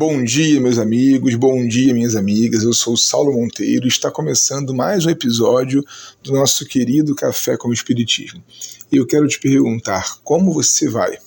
[0.00, 2.62] Bom dia, meus amigos, bom dia, minhas amigas.
[2.62, 5.84] Eu sou Saulo Monteiro e está começando mais um episódio
[6.22, 8.42] do nosso querido Café com o Espiritismo.
[8.90, 11.18] E eu quero te perguntar como você vai.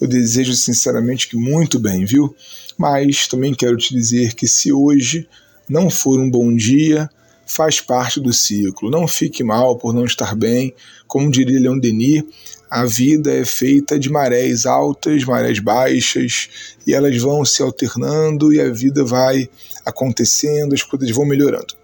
[0.00, 2.34] Eu desejo sinceramente que muito bem, viu?
[2.76, 5.28] Mas também quero te dizer que se hoje
[5.68, 7.08] não for um bom dia,
[7.46, 8.90] faz parte do ciclo.
[8.90, 10.74] Não fique mal por não estar bem.
[11.06, 12.24] Como diria Leon Denis,
[12.70, 16.48] a vida é feita de marés altas, marés baixas,
[16.86, 19.50] e elas vão se alternando e a vida vai
[19.84, 21.74] acontecendo, as coisas vão melhorando.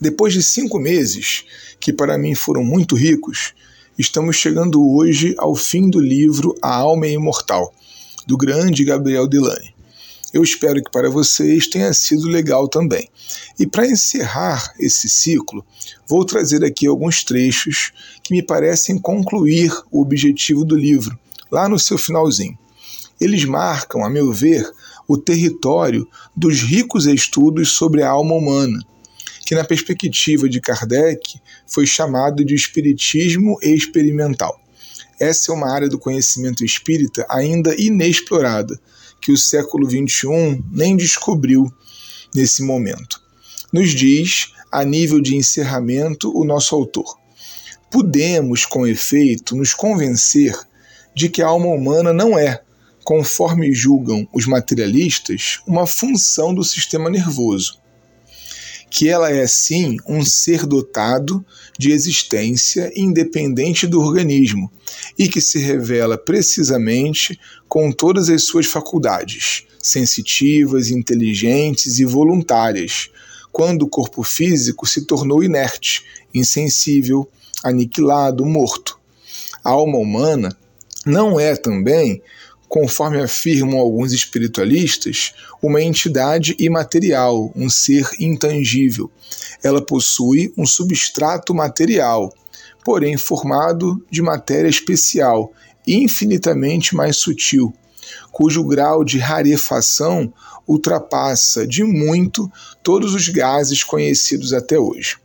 [0.00, 1.44] Depois de cinco meses,
[1.80, 3.52] que para mim foram muito ricos,
[3.98, 7.74] estamos chegando hoje ao fim do livro A Alma é Imortal,
[8.24, 9.71] do grande Gabriel Delane.
[10.32, 13.08] Eu espero que para vocês tenha sido legal também.
[13.58, 15.64] E para encerrar esse ciclo,
[16.08, 21.18] vou trazer aqui alguns trechos que me parecem concluir o objetivo do livro,
[21.50, 22.58] lá no seu finalzinho.
[23.20, 24.66] Eles marcam, a meu ver,
[25.06, 28.82] o território dos ricos estudos sobre a alma humana,
[29.44, 34.58] que, na perspectiva de Kardec, foi chamado de espiritismo experimental.
[35.20, 38.80] Essa é uma área do conhecimento espírita ainda inexplorada
[39.22, 41.72] que o século XXI nem descobriu
[42.34, 43.22] nesse momento.
[43.72, 47.16] Nos diz, a nível de encerramento, o nosso autor.
[47.90, 50.58] Podemos, com efeito, nos convencer
[51.14, 52.62] de que a alma humana não é,
[53.04, 57.81] conforme julgam os materialistas, uma função do sistema nervoso,
[58.92, 61.42] que ela é sim um ser dotado
[61.78, 64.70] de existência independente do organismo
[65.18, 73.08] e que se revela precisamente com todas as suas faculdades, sensitivas, inteligentes e voluntárias,
[73.50, 77.26] quando o corpo físico se tornou inerte, insensível,
[77.64, 79.00] aniquilado, morto.
[79.64, 80.54] A alma humana
[81.06, 82.22] não é também
[82.72, 89.10] conforme afirmam alguns espiritualistas, uma entidade imaterial, um ser intangível.
[89.62, 92.32] Ela possui um substrato material,
[92.82, 95.52] porém formado de matéria especial,
[95.86, 97.74] infinitamente mais sutil,
[98.30, 100.32] cujo grau de rarefação
[100.66, 102.50] ultrapassa de muito
[102.82, 105.18] todos os gases conhecidos até hoje.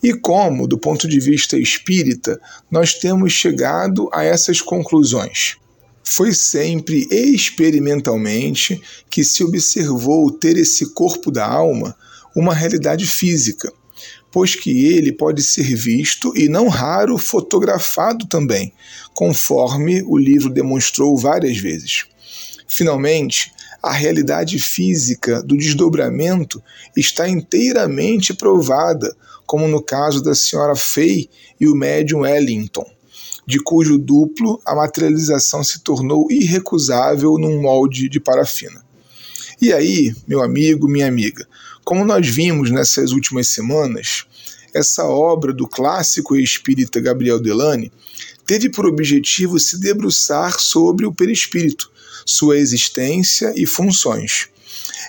[0.00, 2.40] E como, do ponto de vista espírita,
[2.70, 5.56] nós temos chegado a essas conclusões?
[6.10, 8.80] Foi sempre experimentalmente
[9.10, 11.94] que se observou ter esse corpo da alma
[12.34, 13.70] uma realidade física,
[14.32, 18.72] pois que ele pode ser visto e não raro fotografado também,
[19.12, 22.06] conforme o livro demonstrou várias vezes.
[22.66, 23.52] Finalmente,
[23.82, 26.60] a realidade física do desdobramento
[26.96, 29.14] está inteiramente provada,
[29.46, 31.28] como no caso da senhora Fay
[31.60, 32.97] e o médium Ellington
[33.48, 38.84] de cujo duplo a materialização se tornou irrecusável num molde de parafina.
[39.58, 41.48] E aí, meu amigo, minha amiga,
[41.82, 44.26] como nós vimos nessas últimas semanas,
[44.74, 47.90] essa obra do clássico espírita Gabriel Delane
[48.46, 51.90] teve por objetivo se debruçar sobre o perispírito,
[52.26, 54.50] sua existência e funções.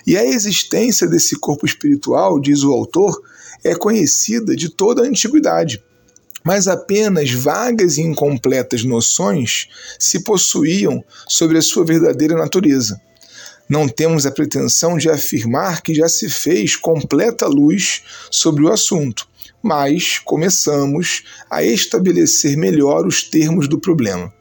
[0.06, 3.20] E a existência desse corpo espiritual, diz o autor,
[3.62, 5.82] é conhecida de toda a antiguidade
[6.44, 9.68] mas apenas vagas e incompletas noções
[9.98, 13.00] se possuíam sobre a sua verdadeira natureza.
[13.68, 19.28] Não temos a pretensão de afirmar que já se fez completa luz sobre o assunto,
[19.62, 24.32] mas começamos a estabelecer melhor os termos do problema.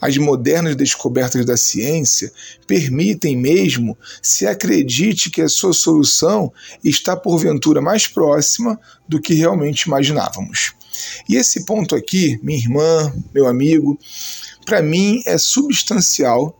[0.00, 2.32] As modernas descobertas da ciência
[2.66, 9.82] permitem mesmo se acredite que a sua solução está porventura mais próxima do que realmente
[9.82, 10.74] imaginávamos.
[11.28, 13.98] E esse ponto aqui, minha irmã, meu amigo,
[14.64, 16.58] para mim é substancial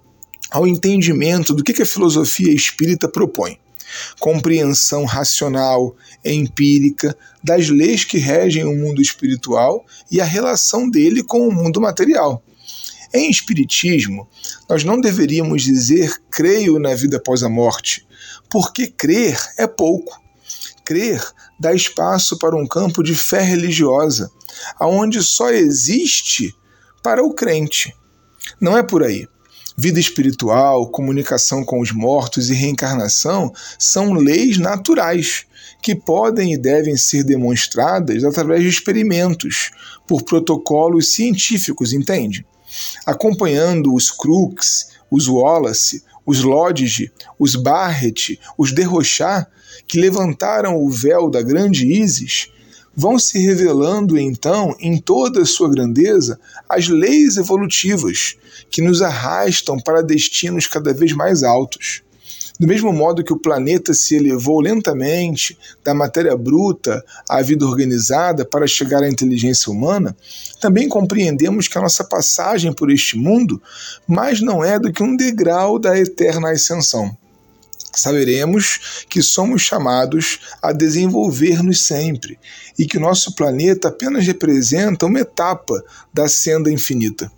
[0.51, 3.59] ao entendimento do que a filosofia espírita propõe.
[4.19, 5.95] Compreensão racional,
[6.25, 11.81] empírica das leis que regem o mundo espiritual e a relação dele com o mundo
[11.81, 12.43] material.
[13.15, 14.29] Em Espiritismo,
[14.69, 18.07] nós não deveríamos dizer creio na vida após a morte,
[18.51, 20.21] porque crer é pouco.
[20.87, 21.21] Crer
[21.59, 24.31] dá espaço para um campo de fé religiosa,
[24.79, 26.55] aonde só existe
[27.03, 27.93] para o crente.
[28.61, 29.27] Não é por aí.
[29.77, 35.45] Vida espiritual, comunicação com os mortos e reencarnação são leis naturais
[35.83, 39.73] que podem e devem ser demonstradas através de experimentos,
[40.07, 42.47] por protocolos científicos, entende?
[43.05, 49.47] Acompanhando os Crookes, os Wallace, os Lodge, os Barrett, os Derrochat,
[49.87, 52.51] que levantaram o véu da grande Isis,
[52.95, 58.37] vão se revelando então em toda a sua grandeza as leis evolutivas
[58.71, 62.03] que nos arrastam para destinos cada vez mais altos.
[62.59, 68.47] Do mesmo modo que o planeta se elevou lentamente da matéria bruta à vida organizada
[68.47, 70.17] para chegar à inteligência humana,
[70.59, 73.61] também compreendemos que a nossa passagem por este mundo
[74.07, 77.15] mais não é do que um degrau da eterna ascensão.
[77.95, 82.39] Saberemos que somos chamados a desenvolver-nos sempre
[82.79, 85.83] e que o nosso planeta apenas representa uma etapa
[86.13, 87.31] da senda infinita.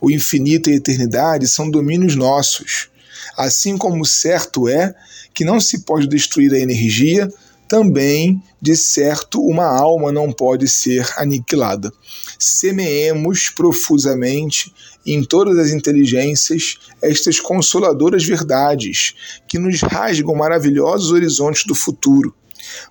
[0.00, 2.91] O infinito e a eternidade são domínios nossos
[3.36, 4.94] Assim como certo é
[5.34, 7.28] que não se pode destruir a energia,
[7.72, 11.90] também, de certo, uma alma não pode ser aniquilada.
[12.38, 14.70] Semeemos profusamente
[15.06, 19.14] em todas as inteligências estas consoladoras verdades
[19.48, 22.34] que nos rasgam maravilhosos horizontes do futuro.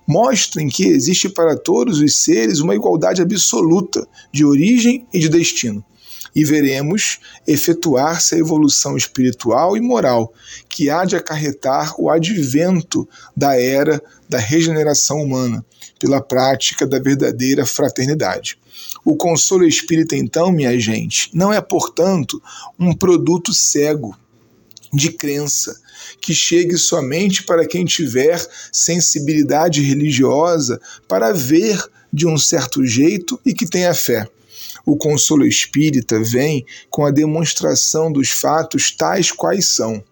[0.04, 5.84] Mostrem que existe para todos os seres uma igualdade absoluta de origem e de destino
[6.34, 10.32] e veremos efetuar-se a evolução espiritual e moral
[10.68, 15.64] que há de acarretar o advento da era da regeneração humana
[15.98, 18.58] pela prática da verdadeira fraternidade.
[19.04, 22.42] O consolo espírita, então, minha gente, não é, portanto,
[22.78, 24.16] um produto cego
[24.92, 25.80] de crença
[26.20, 31.82] que chegue somente para quem tiver sensibilidade religiosa para ver
[32.12, 34.28] de um certo jeito e que tenha fé.
[34.84, 40.02] O consolo espírita vem com a demonstração dos fatos tais quais são.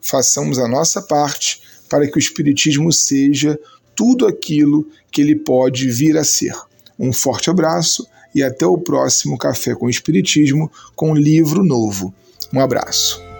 [0.00, 3.58] Façamos a nossa parte para que o Espiritismo seja
[3.94, 6.54] tudo aquilo que ele pode vir a ser.
[6.98, 12.12] Um forte abraço e até o próximo Café com Espiritismo com livro novo.
[12.52, 13.33] Um abraço.